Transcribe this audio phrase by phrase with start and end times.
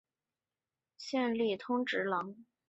[1.33, 2.35] 历任通直郎。